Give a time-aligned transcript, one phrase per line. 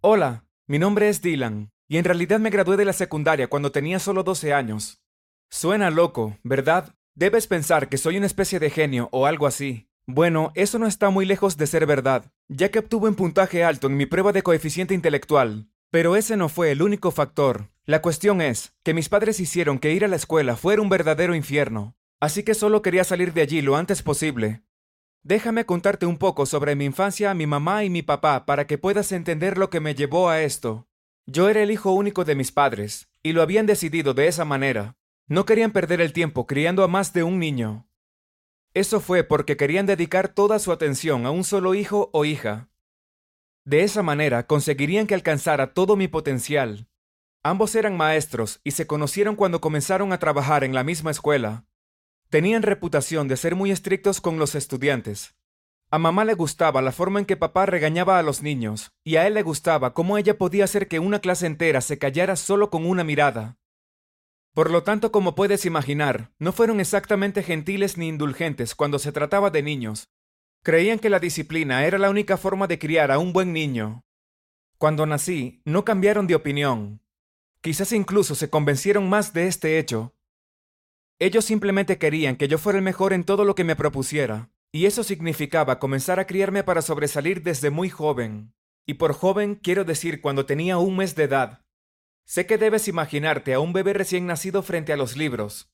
[0.00, 3.98] Hola, mi nombre es Dylan, y en realidad me gradué de la secundaria cuando tenía
[3.98, 5.02] solo 12 años.
[5.50, 6.94] Suena loco, ¿verdad?
[7.16, 9.88] Debes pensar que soy una especie de genio o algo así.
[10.06, 13.88] Bueno, eso no está muy lejos de ser verdad, ya que obtuve un puntaje alto
[13.88, 15.66] en mi prueba de coeficiente intelectual.
[15.90, 17.68] Pero ese no fue el único factor.
[17.84, 21.34] La cuestión es que mis padres hicieron que ir a la escuela fuera un verdadero
[21.34, 21.96] infierno.
[22.20, 24.62] Así que solo quería salir de allí lo antes posible.
[25.28, 29.12] Déjame contarte un poco sobre mi infancia, mi mamá y mi papá para que puedas
[29.12, 30.88] entender lo que me llevó a esto.
[31.26, 34.96] Yo era el hijo único de mis padres, y lo habían decidido de esa manera.
[35.26, 37.86] No querían perder el tiempo criando a más de un niño.
[38.72, 42.70] Eso fue porque querían dedicar toda su atención a un solo hijo o hija.
[43.66, 46.88] De esa manera conseguirían que alcanzara todo mi potencial.
[47.42, 51.67] Ambos eran maestros y se conocieron cuando comenzaron a trabajar en la misma escuela.
[52.30, 55.34] Tenían reputación de ser muy estrictos con los estudiantes.
[55.90, 59.26] A mamá le gustaba la forma en que papá regañaba a los niños, y a
[59.26, 62.84] él le gustaba cómo ella podía hacer que una clase entera se callara solo con
[62.84, 63.56] una mirada.
[64.52, 69.48] Por lo tanto, como puedes imaginar, no fueron exactamente gentiles ni indulgentes cuando se trataba
[69.48, 70.10] de niños.
[70.62, 74.04] Creían que la disciplina era la única forma de criar a un buen niño.
[74.76, 77.00] Cuando nací, no cambiaron de opinión.
[77.62, 80.12] Quizás incluso se convencieron más de este hecho
[81.18, 84.86] ellos simplemente querían que yo fuera el mejor en todo lo que me propusiera, y
[84.86, 88.52] eso significaba comenzar a criarme para sobresalir desde muy joven.
[88.86, 91.64] Y por joven quiero decir cuando tenía un mes de edad.
[92.24, 95.70] Sé que debes imaginarte a un bebé recién nacido frente a los libros.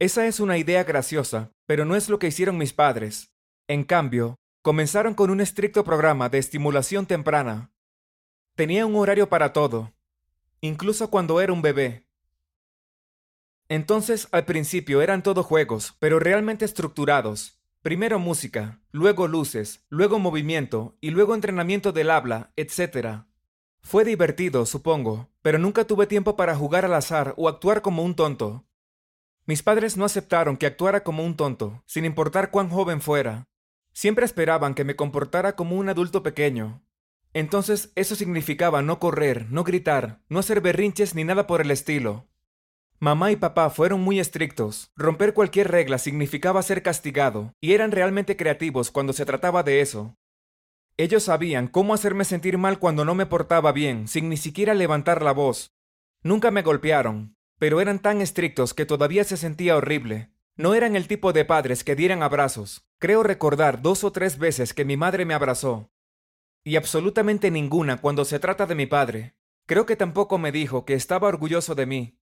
[0.00, 3.32] Esa es una idea graciosa, pero no es lo que hicieron mis padres.
[3.68, 7.72] En cambio, comenzaron con un estricto programa de estimulación temprana.
[8.54, 9.92] Tenía un horario para todo,
[10.60, 12.07] incluso cuando era un bebé.
[13.68, 17.60] Entonces, al principio eran todo juegos, pero realmente estructurados.
[17.82, 23.24] Primero música, luego luces, luego movimiento y luego entrenamiento del habla, etc.
[23.80, 28.14] Fue divertido, supongo, pero nunca tuve tiempo para jugar al azar o actuar como un
[28.14, 28.64] tonto.
[29.46, 33.48] Mis padres no aceptaron que actuara como un tonto, sin importar cuán joven fuera.
[33.92, 36.82] Siempre esperaban que me comportara como un adulto pequeño.
[37.32, 42.28] Entonces eso significaba no correr, no gritar, no hacer berrinches ni nada por el estilo.
[43.00, 44.90] Mamá y papá fueron muy estrictos.
[44.96, 50.16] Romper cualquier regla significaba ser castigado, y eran realmente creativos cuando se trataba de eso.
[50.96, 55.22] Ellos sabían cómo hacerme sentir mal cuando no me portaba bien, sin ni siquiera levantar
[55.22, 55.72] la voz.
[56.24, 60.32] Nunca me golpearon, pero eran tan estrictos que todavía se sentía horrible.
[60.56, 62.84] No eran el tipo de padres que dieran abrazos.
[62.98, 65.92] Creo recordar dos o tres veces que mi madre me abrazó.
[66.64, 69.36] Y absolutamente ninguna cuando se trata de mi padre.
[69.66, 72.17] Creo que tampoco me dijo que estaba orgulloso de mí,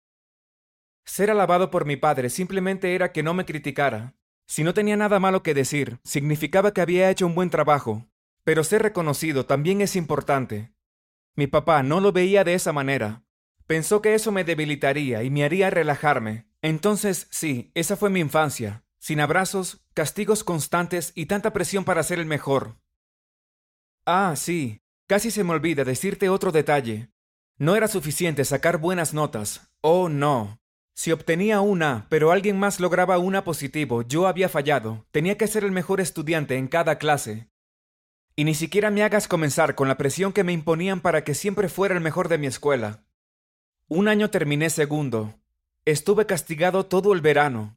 [1.06, 4.14] ser alabado por mi padre simplemente era que no me criticara.
[4.46, 8.06] Si no tenía nada malo que decir, significaba que había hecho un buen trabajo.
[8.44, 10.72] Pero ser reconocido también es importante.
[11.34, 13.24] Mi papá no lo veía de esa manera.
[13.66, 16.46] Pensó que eso me debilitaría y me haría relajarme.
[16.62, 22.18] Entonces, sí, esa fue mi infancia, sin abrazos, castigos constantes y tanta presión para ser
[22.18, 22.76] el mejor.
[24.04, 27.10] Ah, sí, casi se me olvida decirte otro detalle.
[27.58, 29.72] No era suficiente sacar buenas notas.
[29.80, 30.60] Oh, no.
[30.98, 35.04] Si obtenía una, pero alguien más lograba una positivo, yo había fallado.
[35.10, 37.50] Tenía que ser el mejor estudiante en cada clase.
[38.34, 41.68] Y ni siquiera me hagas comenzar con la presión que me imponían para que siempre
[41.68, 43.04] fuera el mejor de mi escuela.
[43.88, 45.38] Un año terminé segundo.
[45.84, 47.76] Estuve castigado todo el verano.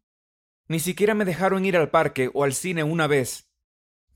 [0.69, 3.49] Ni siquiera me dejaron ir al parque o al cine una vez.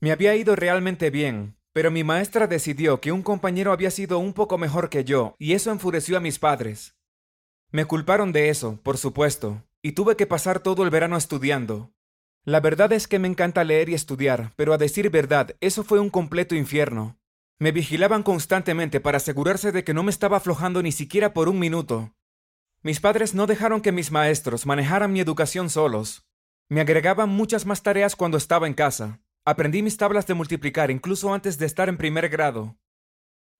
[0.00, 4.32] Me había ido realmente bien, pero mi maestra decidió que un compañero había sido un
[4.32, 6.93] poco mejor que yo, y eso enfureció a mis padres.
[7.74, 11.90] Me culparon de eso, por supuesto, y tuve que pasar todo el verano estudiando.
[12.44, 15.98] La verdad es que me encanta leer y estudiar, pero a decir verdad, eso fue
[15.98, 17.18] un completo infierno.
[17.58, 21.58] Me vigilaban constantemente para asegurarse de que no me estaba aflojando ni siquiera por un
[21.58, 22.14] minuto.
[22.84, 26.24] Mis padres no dejaron que mis maestros manejaran mi educación solos.
[26.68, 29.20] Me agregaban muchas más tareas cuando estaba en casa.
[29.44, 32.76] Aprendí mis tablas de multiplicar incluso antes de estar en primer grado.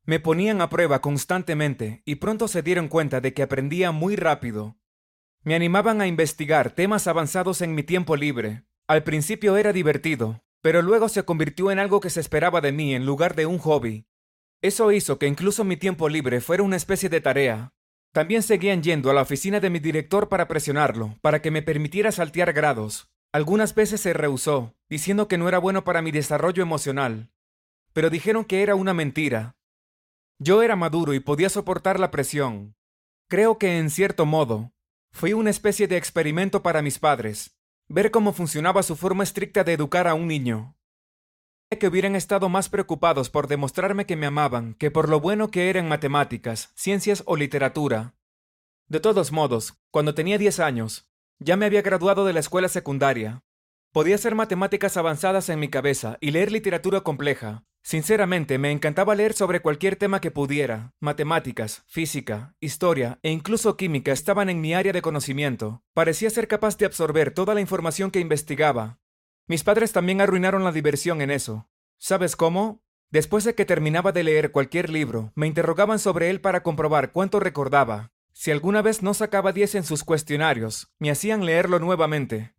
[0.06, 4.77] Me ponían a prueba constantemente y pronto se dieron cuenta de que aprendía muy rápido.
[5.42, 8.65] Me animaban a investigar temas avanzados en mi tiempo libre.
[8.86, 12.95] Al principio era divertido, pero luego se convirtió en algo que se esperaba de mí
[12.95, 14.06] en lugar de un hobby.
[14.60, 17.72] Eso hizo que incluso mi tiempo libre fuera una especie de tarea.
[18.12, 22.12] También seguían yendo a la oficina de mi director para presionarlo, para que me permitiera
[22.12, 23.10] saltear grados.
[23.33, 27.30] Algunas veces se rehusó, diciendo que no era bueno para mi desarrollo emocional.
[27.92, 29.56] Pero dijeron que era una mentira,
[30.39, 32.77] yo era maduro y podía soportar la presión.
[33.28, 34.72] Creo que, en cierto modo,
[35.13, 37.57] fui una especie de experimento para mis padres,
[37.89, 40.77] ver cómo funcionaba su forma estricta de educar a un niño.
[41.81, 45.71] que hubieran estado más preocupados por demostrarme que me amaban que por lo bueno que
[45.71, 48.15] era en matemáticas, ciencias o literatura.
[48.87, 51.10] De todos modos, cuando tenía 10 años,
[51.41, 53.42] ya me había graduado de la escuela secundaria.
[53.91, 57.65] Podía hacer matemáticas avanzadas en mi cabeza y leer literatura compleja.
[57.84, 60.92] Sinceramente, me encantaba leer sobre cualquier tema que pudiera.
[60.98, 65.84] Matemáticas, física, historia e incluso química estaban en mi área de conocimiento.
[65.92, 68.98] Parecía ser capaz de absorber toda la información que investigaba,
[69.47, 71.69] mis padres también arruinaron la diversión en eso.
[71.98, 72.83] ¿Sabes cómo?
[73.10, 77.41] Después de que terminaba de leer cualquier libro, me interrogaban sobre él para comprobar cuánto
[77.41, 78.10] recordaba.
[78.33, 82.54] Si alguna vez no sacaba 10 en sus cuestionarios, me hacían leerlo nuevamente.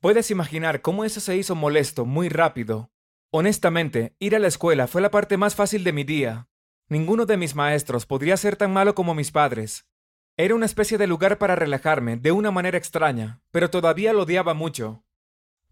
[0.00, 2.92] Puedes imaginar cómo eso se hizo molesto muy rápido.
[3.36, 6.46] Honestamente, ir a la escuela fue la parte más fácil de mi día.
[6.88, 9.88] Ninguno de mis maestros podría ser tan malo como mis padres.
[10.36, 14.54] Era una especie de lugar para relajarme de una manera extraña, pero todavía lo odiaba
[14.54, 15.04] mucho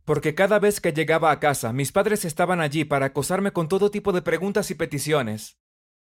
[0.05, 3.93] porque cada vez que llegaba a casa mis padres estaban allí para acosarme con todo
[3.93, 5.59] tipo de preguntas y peticiones.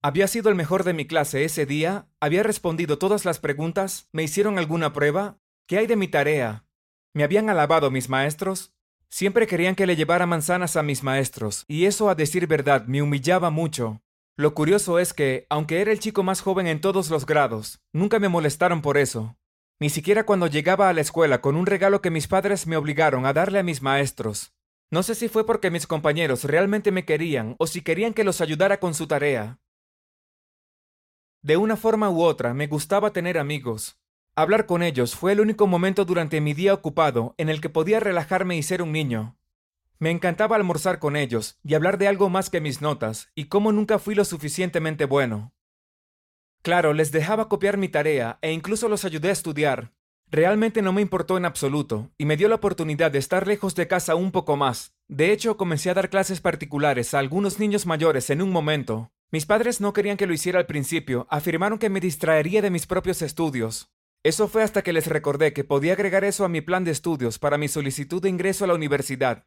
[0.04, 4.24] Había sido el mejor de mi clase ese día, había respondido todas las preguntas, me
[4.24, 6.66] hicieron alguna prueba, ¿qué hay de mi tarea?
[7.14, 8.74] ¿Me habían alabado mis maestros?
[9.10, 13.02] Siempre querían que le llevara manzanas a mis maestros, y eso a decir verdad me
[13.02, 14.02] humillaba mucho.
[14.38, 18.20] Lo curioso es que, aunque era el chico más joven en todos los grados, nunca
[18.20, 19.36] me molestaron por eso.
[19.82, 23.26] Ni siquiera cuando llegaba a la escuela con un regalo que mis padres me obligaron
[23.26, 24.54] a darle a mis maestros.
[24.92, 28.42] No sé si fue porque mis compañeros realmente me querían o si querían que los
[28.42, 29.60] ayudara con su tarea.
[31.42, 33.99] De una forma u otra, me gustaba tener amigos.
[34.40, 38.00] Hablar con ellos fue el único momento durante mi día ocupado en el que podía
[38.00, 39.38] relajarme y ser un niño.
[39.98, 43.74] Me encantaba almorzar con ellos y hablar de algo más que mis notas y cómo
[43.74, 45.52] nunca fui lo suficientemente bueno.
[46.62, 49.92] Claro, les dejaba copiar mi tarea e incluso los ayudé a estudiar.
[50.32, 53.90] Realmente no me importó en absoluto, y me dio la oportunidad de estar lejos de
[53.90, 54.96] casa un poco más.
[55.10, 59.12] De hecho, comencé a dar clases particulares a algunos niños mayores en un momento.
[59.32, 62.88] Mis padres no querían que lo hiciera al principio, afirmaron que me distraería de mis
[62.88, 63.92] propios estudios.
[64.22, 67.40] Eso fue hasta que les recordé que podía agregar eso a mi plan de estudios
[67.40, 69.46] para mi solicitud de ingreso a la universidad.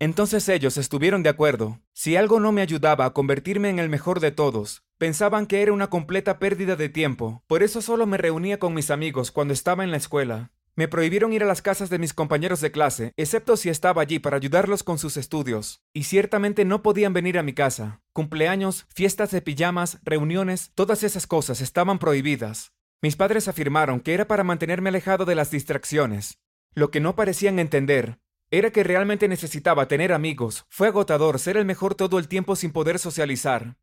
[0.00, 1.80] Entonces ellos estuvieron de acuerdo.
[1.92, 5.72] Si algo no me ayudaba a convertirme en el mejor de todos, pensaban que era
[5.72, 7.44] una completa pérdida de tiempo.
[7.46, 10.50] Por eso solo me reunía con mis amigos cuando estaba en la escuela.
[10.74, 14.18] Me prohibieron ir a las casas de mis compañeros de clase, excepto si estaba allí
[14.18, 15.84] para ayudarlos con sus estudios.
[15.92, 18.00] Y ciertamente no podían venir a mi casa.
[18.12, 22.72] Cumpleaños, fiestas de pijamas, reuniones, todas esas cosas estaban prohibidas.
[23.02, 26.38] Mis padres afirmaron que era para mantenerme alejado de las distracciones.
[26.74, 28.20] Lo que no parecían entender
[28.50, 30.66] era que realmente necesitaba tener amigos.
[30.68, 33.76] Fue agotador ser el mejor todo el tiempo sin poder socializar.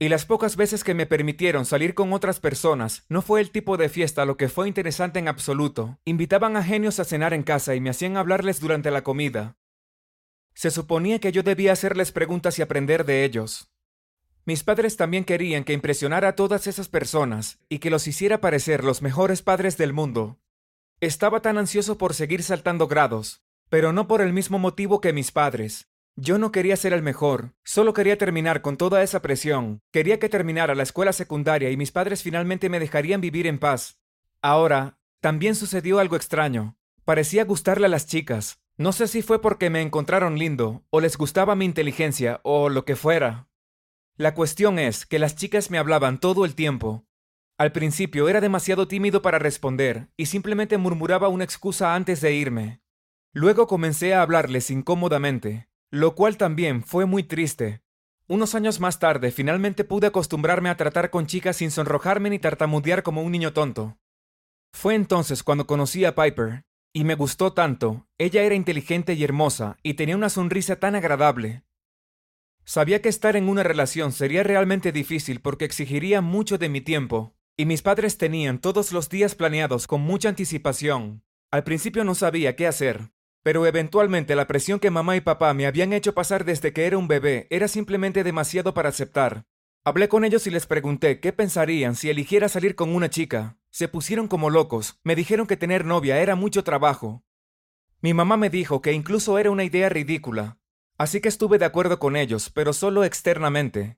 [0.00, 3.76] Y las pocas veces que me permitieron salir con otras personas, no fue el tipo
[3.76, 5.98] de fiesta lo que fue interesante en absoluto.
[6.04, 9.56] Invitaban a genios a cenar en casa y me hacían hablarles durante la comida.
[10.54, 13.70] Se suponía que yo debía hacerles preguntas y aprender de ellos.
[14.48, 18.82] Mis padres también querían que impresionara a todas esas personas y que los hiciera parecer
[18.82, 20.38] los mejores padres del mundo.
[21.02, 25.32] Estaba tan ansioso por seguir saltando grados, pero no por el mismo motivo que mis
[25.32, 25.90] padres.
[26.16, 29.82] Yo no quería ser el mejor, solo quería terminar con toda esa presión.
[29.92, 33.98] Quería que terminara la escuela secundaria y mis padres finalmente me dejarían vivir en paz.
[34.40, 36.78] Ahora, también sucedió algo extraño.
[37.04, 38.62] Parecía gustarle a las chicas.
[38.78, 42.86] No sé si fue porque me encontraron lindo, o les gustaba mi inteligencia, o lo
[42.86, 43.47] que fuera.
[44.18, 47.08] La cuestión es que las chicas me hablaban todo el tiempo,
[47.58, 52.80] al principio era demasiado tímido para responder y simplemente murmuraba una excusa antes de irme.
[53.32, 57.82] Luego comencé a hablarles incómodamente, lo cual también fue muy triste.
[58.28, 63.02] Unos años más tarde finalmente pude acostumbrarme a tratar con chicas sin sonrojarme ni tartamudear
[63.02, 63.98] como un niño tonto.
[64.72, 69.78] Fue entonces cuando conocí a Piper, y me gustó tanto, ella era inteligente y hermosa,
[69.82, 71.64] y tenía una sonrisa tan agradable.
[72.68, 77.34] Sabía que estar en una relación sería realmente difícil porque exigiría mucho de mi tiempo,
[77.56, 81.22] y mis padres tenían todos los días planeados con mucha anticipación.
[81.50, 83.10] Al principio no sabía qué hacer,
[83.42, 86.98] pero eventualmente la presión que mamá y papá me habían hecho pasar desde que era
[86.98, 89.46] un bebé era simplemente demasiado para aceptar.
[89.82, 93.56] Hablé con ellos y les pregunté qué pensarían si eligiera salir con una chica.
[93.70, 97.24] Se pusieron como locos, me dijeron que tener novia era mucho trabajo.
[98.02, 100.57] Mi mamá me dijo que incluso era una idea ridícula,
[100.98, 103.96] así que estuve de acuerdo con ellos, pero solo externamente.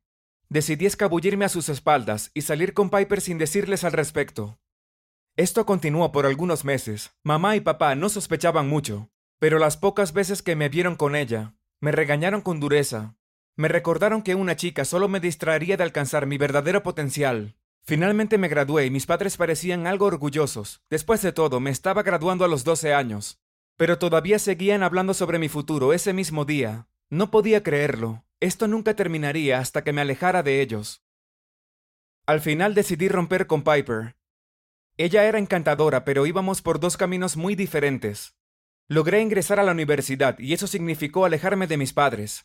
[0.49, 4.61] Decidí escabullirme a sus espaldas y salir con Piper sin decirles al respecto.
[5.37, 7.12] Esto continuó por algunos meses.
[7.23, 11.54] Mamá y papá no sospechaban mucho, pero las pocas veces que me vieron con ella,
[11.80, 13.16] me regañaron con dureza.
[13.57, 17.57] Me recordaron que una chica solo me distraería de alcanzar mi verdadero potencial.
[17.83, 20.83] Finalmente me gradué y mis padres parecían algo orgullosos.
[20.90, 23.39] Después de todo, me estaba graduando a los 12 años.
[23.80, 26.87] Pero todavía seguían hablando sobre mi futuro ese mismo día.
[27.08, 28.26] No podía creerlo.
[28.38, 31.02] Esto nunca terminaría hasta que me alejara de ellos.
[32.26, 34.16] Al final decidí romper con Piper.
[34.99, 38.37] Ella era encantadora, pero íbamos por dos caminos muy diferentes.
[38.87, 42.44] Logré ingresar a la universidad y eso significó alejarme de mis padres.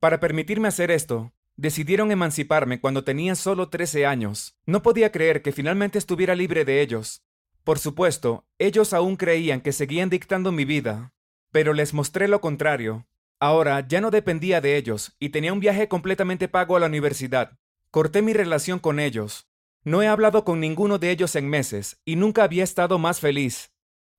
[0.00, 4.58] Para permitirme hacer esto, decidieron emanciparme cuando tenía solo 13 años.
[4.66, 7.22] No podía creer que finalmente estuviera libre de ellos.
[7.64, 11.14] Por supuesto, ellos aún creían que seguían dictando mi vida,
[11.50, 13.06] pero les mostré lo contrario.
[13.40, 17.58] Ahora ya no dependía de ellos y tenía un viaje completamente pago a la universidad.
[17.90, 19.48] Corté mi relación con ellos.
[19.82, 23.72] No he hablado con ninguno de ellos en meses y nunca había estado más feliz.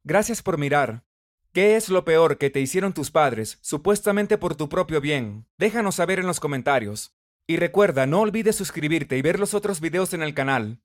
[0.04, 1.04] Gracias por mirar.
[1.54, 5.48] ¿Qué es lo peor que te hicieron tus padres, supuestamente por tu propio bien?
[5.58, 7.16] Déjanos saber en los comentarios.
[7.48, 10.82] Y recuerda, no olvides suscribirte y ver los otros videos en el canal.